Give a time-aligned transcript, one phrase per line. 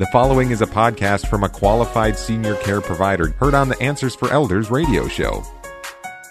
[0.00, 4.14] The following is a podcast from a qualified senior care provider heard on the Answers
[4.14, 5.42] for Elders radio show.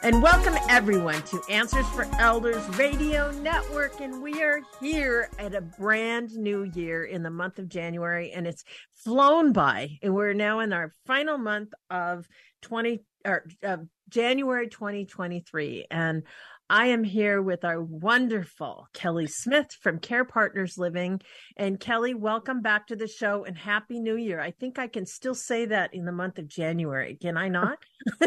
[0.02, 4.02] And welcome everyone to Answers for Elders Radio Network.
[4.02, 8.48] And we are here at a brand new year in the month of January, and
[8.48, 8.64] it's
[8.96, 10.00] flown by.
[10.02, 12.28] And we're now in our final month of
[12.64, 13.78] 20 or uh,
[14.10, 15.86] January 2023.
[15.92, 16.24] And
[16.70, 21.20] I am here with our wonderful Kelly Smith from Care Partners Living.
[21.58, 24.40] And Kelly, welcome back to the show and Happy New Year.
[24.40, 27.18] I think I can still say that in the month of January.
[27.20, 27.80] Can I not?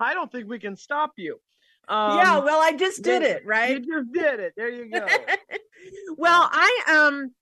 [0.00, 1.40] I don't think we can stop you.
[1.88, 3.82] Um, yeah, well, I just did it, right?
[3.82, 4.52] You just did it.
[4.56, 5.04] There you go.
[6.16, 7.32] well, I um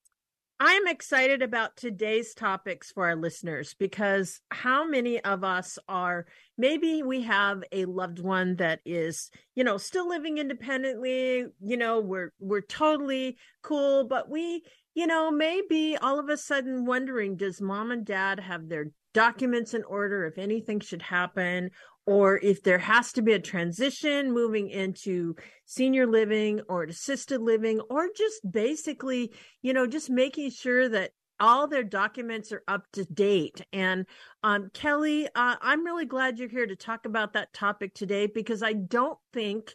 [0.59, 6.25] I'm excited about today's topics for our listeners because how many of us are
[6.57, 12.01] maybe we have a loved one that is, you know, still living independently, you know,
[12.01, 14.63] we're we're totally cool, but we,
[14.95, 19.75] you know, maybe all of a sudden wondering does mom and dad have their documents
[19.75, 21.71] in order if anything should happen
[22.07, 27.81] or if there has to be a transition moving into senior living or assisted living
[27.91, 33.05] or just basically you know just making sure that all their documents are up to
[33.05, 33.61] date.
[33.73, 34.07] And
[34.43, 38.63] um, kelly uh, i'm really glad you're here to talk about that topic today because
[38.63, 39.75] i don't think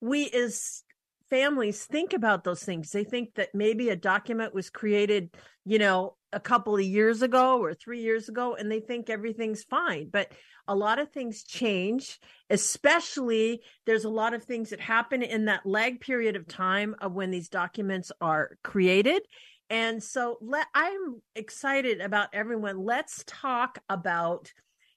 [0.00, 0.82] we as
[1.30, 2.90] families think about those things.
[2.90, 5.30] They think that maybe a document was created
[5.64, 9.64] you know a couple of years ago or three years ago and they think everything's
[9.64, 10.08] fine.
[10.12, 10.32] But
[10.68, 12.20] a lot of things change
[12.50, 17.12] especially there's a lot of things that happen in that lag period of time of
[17.12, 19.22] when these documents are created.
[19.70, 22.78] And so let, i'm excited about everyone.
[22.84, 24.52] Let's talk about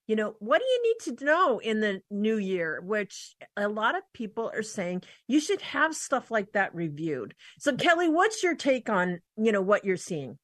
[0.07, 2.81] you know what do you need to know in the new year?
[2.81, 7.35] Which a lot of people are saying you should have stuff like that reviewed.
[7.59, 10.37] So kelly what's your take on you know what you're seeing?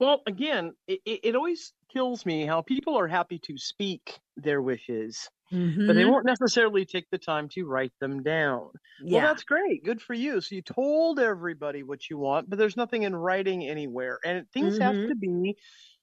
[0.00, 5.28] Well, again, it, it always kills me how people are happy to speak their wishes,
[5.52, 5.86] mm-hmm.
[5.86, 6.10] but they mm-hmm.
[6.10, 8.70] won't necessarily take the time to write them down.
[9.02, 9.18] Yeah.
[9.18, 9.84] Well, that's great.
[9.84, 10.40] Good for you.
[10.40, 14.18] So you told everybody what you want, but there's nothing in writing anywhere.
[14.24, 14.82] And things mm-hmm.
[14.82, 15.56] have to be,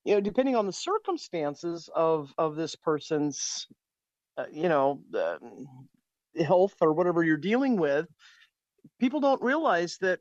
[0.04, 3.68] you know, depending on the circumstances of of this person's,
[4.38, 5.38] uh, you know, uh,
[6.44, 8.08] health or whatever you're dealing with.
[9.00, 10.20] People don't realize that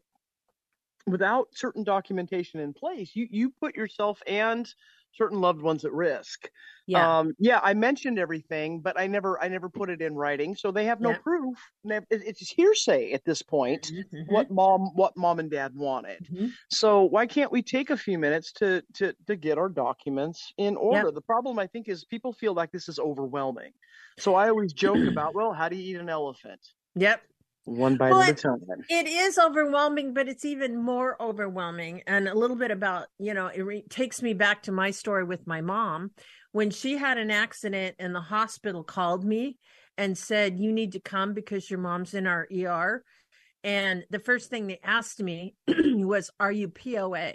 [1.06, 4.72] without certain documentation in place, you you put yourself and
[5.12, 6.48] certain loved ones at risk.
[6.86, 7.18] Yeah.
[7.18, 10.72] Um, yeah, I mentioned everything, but I never I never put it in writing, so
[10.72, 11.18] they have no yeah.
[11.18, 11.58] proof.
[11.84, 13.92] It's hearsay at this point.
[13.92, 14.34] Mm-hmm, mm-hmm.
[14.34, 16.26] What mom what mom and dad wanted.
[16.32, 16.46] Mm-hmm.
[16.70, 20.76] So why can't we take a few minutes to to to get our documents in
[20.76, 21.06] order?
[21.06, 21.14] Yep.
[21.14, 23.70] The problem I think is people feel like this is overwhelming.
[24.18, 26.60] So I always joke about, well, how do you eat an elephant?
[26.96, 27.22] Yep
[27.64, 28.58] one bite well, at a time.
[28.88, 32.02] It is overwhelming, but it's even more overwhelming.
[32.06, 35.24] And a little bit about, you know, it re- takes me back to my story
[35.24, 36.12] with my mom.
[36.52, 39.58] When she had an accident and the hospital called me
[39.96, 43.04] and said, You need to come because your mom's in our ER.
[43.62, 47.34] And the first thing they asked me was, Are you POA?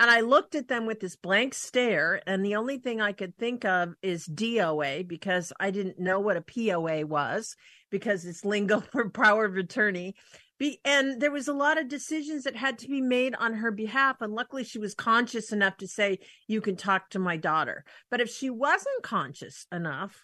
[0.00, 3.36] And I looked at them with this blank stare, and the only thing I could
[3.36, 7.54] think of is DOA because I didn't know what a POA was
[7.90, 10.14] because it's lingo for power of attorney.
[10.60, 13.70] Be, and there was a lot of decisions that had to be made on her
[13.70, 14.20] behalf.
[14.20, 17.84] And luckily, she was conscious enough to say, You can talk to my daughter.
[18.10, 20.22] But if she wasn't conscious enough,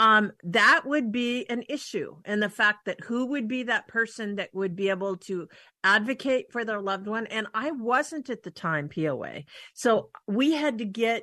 [0.00, 2.16] um, that would be an issue.
[2.24, 5.46] And the fact that who would be that person that would be able to
[5.84, 7.28] advocate for their loved one.
[7.28, 9.44] And I wasn't at the time POA.
[9.74, 11.22] So we had to get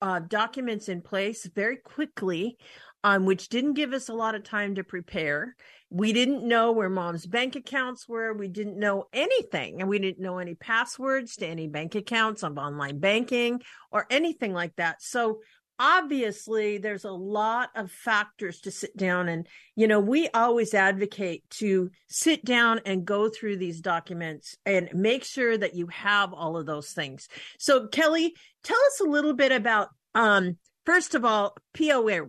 [0.00, 2.58] uh, documents in place very quickly,
[3.04, 5.54] um, which didn't give us a lot of time to prepare.
[5.90, 8.32] We didn't know where mom's bank accounts were.
[8.32, 9.80] We didn't know anything.
[9.80, 13.60] And we didn't know any passwords to any bank accounts of online banking
[13.92, 15.02] or anything like that.
[15.02, 15.40] So
[15.78, 21.42] obviously there's a lot of factors to sit down and you know we always advocate
[21.50, 26.56] to sit down and go through these documents and make sure that you have all
[26.56, 27.26] of those things
[27.58, 32.26] so kelly tell us a little bit about um first of all poa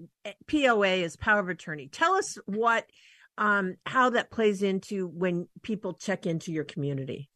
[0.48, 2.86] poa is power of attorney tell us what
[3.38, 7.30] um how that plays into when people check into your community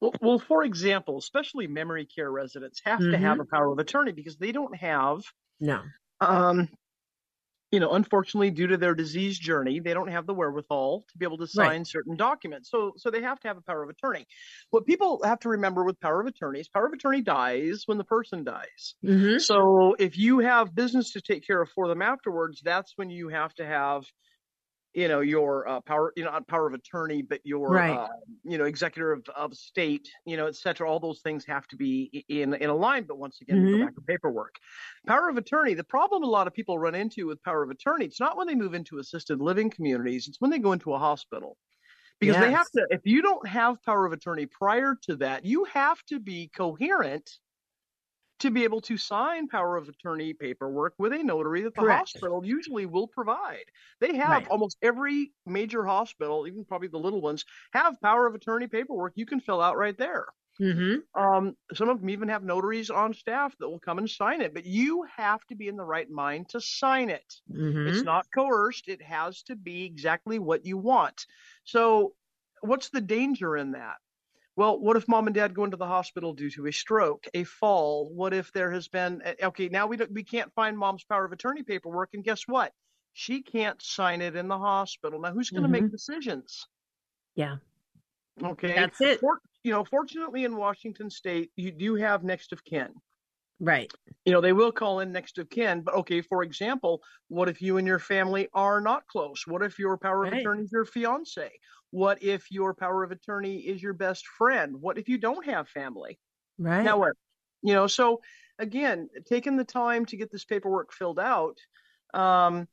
[0.00, 3.12] well, well, for example, especially memory care residents have mm-hmm.
[3.12, 5.22] to have a power of attorney because they don't have
[5.58, 5.80] no.
[6.20, 6.68] Um,
[7.72, 11.26] you know, unfortunately, due to their disease journey, they don't have the wherewithal to be
[11.26, 11.86] able to sign right.
[11.86, 12.70] certain documents.
[12.70, 14.26] So, so they have to have a power of attorney.
[14.70, 18.04] What people have to remember with power of attorneys, power of attorney dies when the
[18.04, 18.94] person dies.
[19.04, 19.38] Mm-hmm.
[19.38, 23.28] So, if you have business to take care of for them afterwards, that's when you
[23.28, 24.04] have to have
[24.96, 27.96] you know your uh, power you know not power of attorney but your right.
[27.96, 28.08] uh,
[28.44, 31.76] you know executor of, of state you know et cetera all those things have to
[31.76, 33.78] be in in a line but once again mm-hmm.
[33.78, 34.56] go back to paperwork
[35.06, 38.06] power of attorney the problem a lot of people run into with power of attorney
[38.06, 40.98] it's not when they move into assisted living communities it's when they go into a
[40.98, 41.56] hospital
[42.18, 42.44] because yes.
[42.44, 46.02] they have to if you don't have power of attorney prior to that you have
[46.08, 47.30] to be coherent
[48.40, 52.12] to be able to sign power of attorney paperwork with a notary that the Correct.
[52.12, 53.64] hospital usually will provide.
[54.00, 54.48] They have right.
[54.48, 59.26] almost every major hospital, even probably the little ones, have power of attorney paperwork you
[59.26, 60.26] can fill out right there.
[60.60, 61.20] Mm-hmm.
[61.20, 64.54] Um, some of them even have notaries on staff that will come and sign it,
[64.54, 67.34] but you have to be in the right mind to sign it.
[67.52, 67.88] Mm-hmm.
[67.88, 71.26] It's not coerced, it has to be exactly what you want.
[71.64, 72.14] So,
[72.62, 73.96] what's the danger in that?
[74.56, 77.44] Well, what if mom and dad go into the hospital due to a stroke, a
[77.44, 78.10] fall?
[78.12, 79.68] What if there has been eh, okay?
[79.68, 82.72] Now we we can't find mom's power of attorney paperwork, and guess what?
[83.12, 85.20] She can't sign it in the hospital.
[85.20, 85.84] Now who's going to mm-hmm.
[85.84, 86.66] make decisions?
[87.34, 87.56] Yeah.
[88.42, 88.74] Okay.
[88.74, 89.20] That's it.
[89.20, 92.88] For, you know, fortunately in Washington State, you do have next of kin.
[93.58, 93.90] Right.
[94.24, 97.62] You know, they will call in next of kin, but okay, for example, what if
[97.62, 99.46] you and your family are not close?
[99.46, 101.50] What if your power of attorney is your fiance?
[101.90, 104.76] What if your power of attorney is your best friend?
[104.80, 106.18] What if you don't have family?
[106.58, 106.82] Right.
[106.82, 107.12] Now what?
[107.62, 108.20] You know, so
[108.58, 111.56] again, taking the time to get this paperwork filled out.
[112.12, 112.68] Um,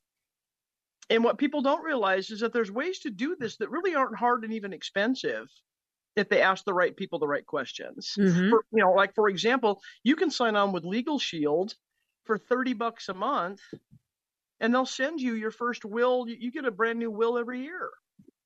[1.10, 4.18] and what people don't realize is that there's ways to do this that really aren't
[4.18, 5.48] hard and even expensive
[6.16, 8.14] if they ask the right people the right questions.
[8.18, 8.50] Mm-hmm.
[8.50, 11.74] For, you know, like for example, you can sign on with Legal Shield
[12.26, 13.62] for 30 bucks a month
[14.60, 16.28] and they'll send you your first will.
[16.28, 17.90] You get a brand new will every year.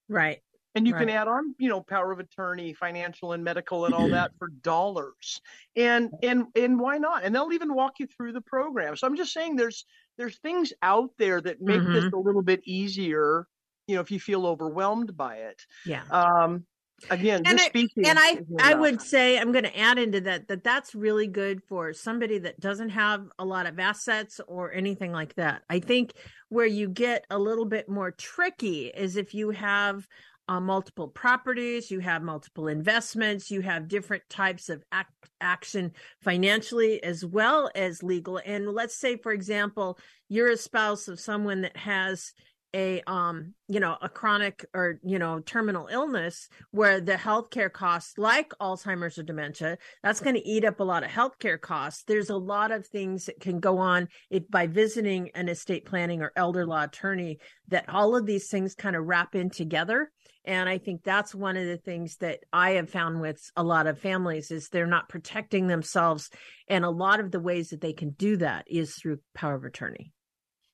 [0.09, 0.39] Right.
[0.73, 1.01] And you right.
[1.01, 4.49] can add on, you know, power of attorney, financial and medical and all that for
[4.61, 5.41] dollars.
[5.75, 7.23] And and and why not?
[7.23, 8.95] And they'll even walk you through the program.
[8.95, 9.85] So I'm just saying there's
[10.17, 11.93] there's things out there that make mm-hmm.
[11.93, 13.47] this a little bit easier,
[13.87, 15.61] you know, if you feel overwhelmed by it.
[15.85, 16.03] Yeah.
[16.11, 16.65] Um
[17.09, 17.69] again and, I,
[18.05, 21.61] and i i would say i'm going to add into that that that's really good
[21.63, 26.13] for somebody that doesn't have a lot of assets or anything like that i think
[26.49, 30.07] where you get a little bit more tricky is if you have
[30.49, 35.11] uh, multiple properties, you have multiple investments, you have different types of act,
[35.41, 35.91] action
[36.21, 38.39] financially as well as legal.
[38.45, 39.99] And let's say, for example,
[40.29, 42.33] you're a spouse of someone that has
[42.73, 48.17] a um you know a chronic or you know terminal illness where the healthcare costs
[48.17, 52.03] like alzheimer's or dementia that's going to eat up a lot of healthcare costs.
[52.03, 56.21] There's a lot of things that can go on if by visiting an estate planning
[56.21, 60.11] or elder law attorney that all of these things kind of wrap in together.
[60.45, 63.87] And i think that's one of the things that i have found with a lot
[63.87, 66.29] of families is they're not protecting themselves.
[66.67, 69.63] And a lot of the ways that they can do that is through power of
[69.63, 70.11] attorney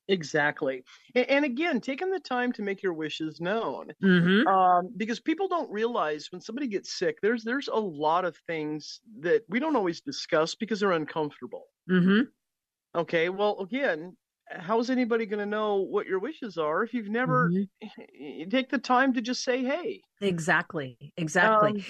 [0.07, 0.83] Exactly.
[1.15, 3.91] And, and, again, taking the time to make your wishes known.
[4.03, 4.47] Mm-hmm.
[4.47, 8.99] Um, because people don't realize when somebody gets sick, there's there's a lot of things
[9.21, 11.65] that we don't always discuss because they're uncomfortable.
[11.89, 12.23] Mm-hmm.
[12.99, 13.29] Okay.
[13.29, 14.15] Well, again,
[14.49, 18.49] how's anybody going to know what your wishes are if you've never mm-hmm.
[18.49, 20.01] take the time to just say, hey?
[20.21, 20.97] Exactly.
[21.17, 21.85] Exactly.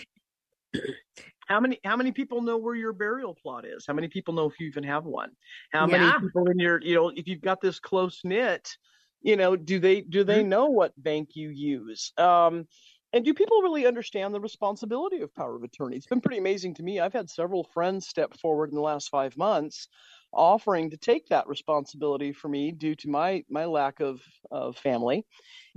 [0.75, 0.81] Um,
[1.47, 3.85] how many how many people know where your burial plot is?
[3.87, 5.31] How many people know if you even have one?
[5.71, 5.97] How yeah.
[5.97, 8.77] many people in your you know if you've got this close knit,
[9.21, 10.49] you know, do they do they mm-hmm.
[10.49, 12.11] know what bank you use?
[12.17, 12.67] Um,
[13.13, 15.97] and do people really understand the responsibility of power of attorney?
[15.97, 16.99] It's been pretty amazing to me.
[16.99, 19.87] I've had several friends step forward in the last five months
[20.33, 25.25] offering to take that responsibility for me due to my my lack of of family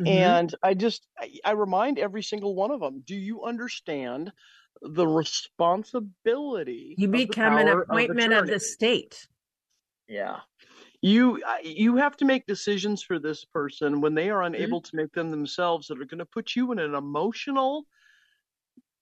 [0.01, 0.07] mm-hmm.
[0.07, 4.33] and i just I, I, remind every single one of them do you understand
[4.83, 6.95] the responsibility.
[6.99, 9.27] You become an appointment of, of, the state.
[10.09, 10.41] Yeah.
[11.03, 14.55] You you have to make decisions for this person when they are mm-hmm.
[14.55, 14.97] unable mm-hmm.
[14.97, 17.85] to make them themselves that are going to put you in an emotional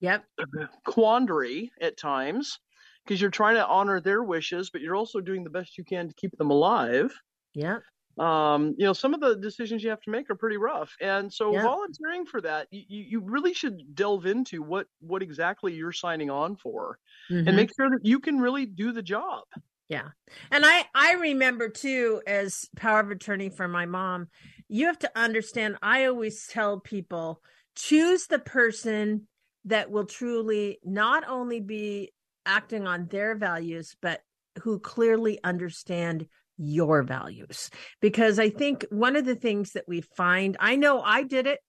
[0.00, 0.24] yep
[0.86, 2.58] quandary at times
[3.04, 6.08] because you're trying to honor their wishes but you're also doing the best you can
[6.08, 7.12] to keep them alive.
[7.54, 7.78] Yeah
[8.18, 10.94] um, you know, some of the decisions you have to make are pretty rough.
[11.00, 11.62] And so yeah.
[11.62, 16.56] volunteering for that, you, you really should delve into what, what exactly you're signing on
[16.56, 16.98] for
[17.30, 17.48] mm-hmm.
[17.48, 19.44] and make sure that you can really do the job.
[19.88, 20.08] Yeah.
[20.50, 24.28] And I, I remember too, as power of attorney for my mom,
[24.68, 27.42] you have to understand, I always tell people
[27.76, 29.26] choose the person
[29.64, 32.12] that will truly not only be
[32.46, 34.20] acting on their values, but
[34.60, 37.70] who clearly understand your values.
[38.00, 41.60] Because I think one of the things that we find, I know I did it.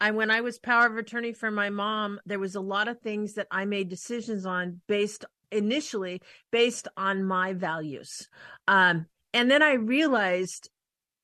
[0.00, 3.00] I when I was power of attorney for my mom, there was a lot of
[3.00, 6.20] things that I made decisions on based initially
[6.52, 8.28] based on my values.
[8.68, 10.70] Um, and then I realized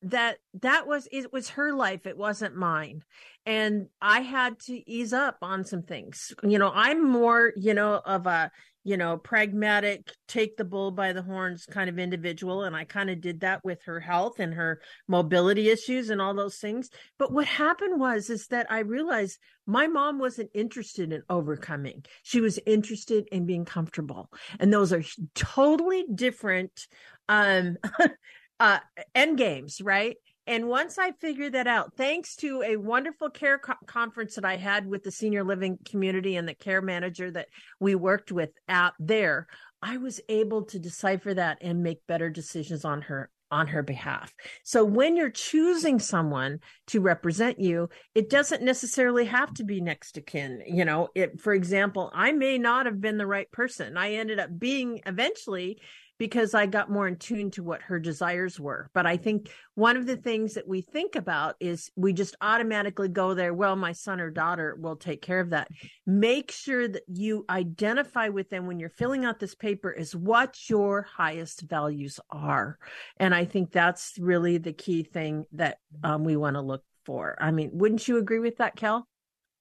[0.05, 3.03] that that was it was her life it wasn't mine.
[3.45, 6.31] And i had to ease up on some things.
[6.43, 8.51] You know i'm more you know of a
[8.83, 13.09] you know pragmatic take the bull by the horns kind of individual and i kind
[13.09, 16.89] of did that with her health and her mobility issues and all those things.
[17.17, 22.05] But what happened was is that i realized my mom wasn't interested in overcoming.
[22.21, 24.29] She was interested in being comfortable.
[24.59, 26.85] And those are totally different
[27.27, 27.77] um
[28.59, 28.79] uh
[29.13, 33.73] end games right and once I figured that out, thanks to a wonderful care co-
[33.87, 37.47] conference that I had with the senior living community and the care manager that
[37.79, 39.47] we worked with out there,
[39.81, 44.33] I was able to decipher that and make better decisions on her on her behalf.
[44.63, 50.13] So when you're choosing someone to represent you, it doesn't necessarily have to be next
[50.13, 50.63] to kin.
[50.65, 53.97] You know, it, for example, I may not have been the right person.
[53.97, 55.79] I ended up being eventually
[56.17, 58.89] because I got more in tune to what her desires were.
[58.93, 63.09] But I think one of the things that we think about is we just automatically
[63.09, 63.53] go there.
[63.53, 65.67] Well, my son or daughter will take care of that.
[66.05, 70.57] Make sure that you identify with them when you're filling out this paper is what
[70.69, 72.77] your highest values are.
[73.17, 77.35] And I think that's really the key thing that um, we want to look for.
[77.39, 79.07] I mean, wouldn't you agree with that, Kel?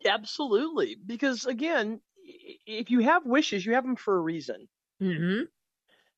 [0.07, 0.97] Absolutely.
[1.05, 2.01] Because again,
[2.67, 4.69] if you have wishes, you have them for a reason.
[5.03, 5.45] Mm-hmm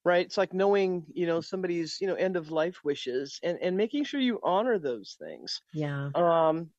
[0.06, 0.24] right?
[0.24, 4.04] It's like knowing you know somebody's you know end of life wishes and and making
[4.04, 5.60] sure you honor those things.
[5.74, 6.10] Yeah.
[6.14, 6.70] Um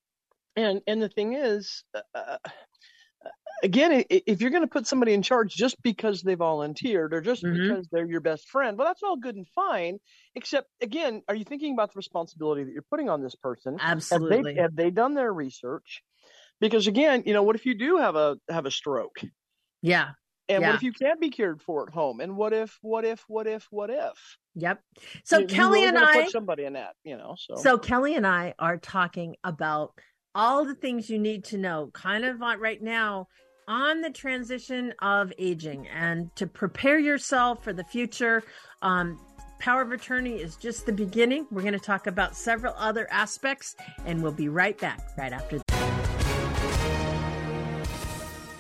[0.55, 2.37] and and the thing is uh, uh
[3.63, 7.43] again if you're going to put somebody in charge just because they volunteered or just
[7.43, 7.73] mm-hmm.
[7.73, 9.97] because they're your best friend well that's all good and fine
[10.35, 13.77] except again are you thinking about the responsibility that you're putting on this person?
[13.81, 16.01] Absolutely have they, have they done their research?
[16.61, 19.19] Because again you know what if you do have a have a stroke?
[19.81, 20.11] Yeah
[20.49, 20.69] and yeah.
[20.69, 22.19] what if you can't be cared for at home?
[22.19, 24.37] And what if, what if, what if, what if?
[24.55, 24.81] Yep.
[25.23, 27.35] So you, Kelly you and I put somebody in that, you know.
[27.37, 29.93] So so Kelly and I are talking about
[30.33, 33.27] all the things you need to know, kind of right now
[33.67, 38.43] on the transition of aging and to prepare yourself for the future.
[38.81, 39.19] Um,
[39.59, 41.47] Power of Attorney is just the beginning.
[41.51, 43.75] We're going to talk about several other aspects,
[44.05, 45.59] and we'll be right back right after